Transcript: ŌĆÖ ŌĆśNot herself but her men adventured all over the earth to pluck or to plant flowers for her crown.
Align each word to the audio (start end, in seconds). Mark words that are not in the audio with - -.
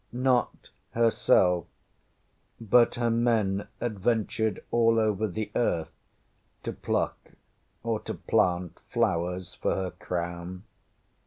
ŌĆÖ 0.11 0.17
ŌĆśNot 0.23 0.69
herself 0.95 1.65
but 2.59 2.95
her 2.95 3.11
men 3.11 3.67
adventured 3.79 4.63
all 4.71 4.97
over 4.97 5.27
the 5.27 5.51
earth 5.55 5.93
to 6.63 6.73
pluck 6.73 7.33
or 7.83 7.99
to 7.99 8.15
plant 8.15 8.79
flowers 8.89 9.53
for 9.53 9.75
her 9.75 9.91
crown. 9.91 10.63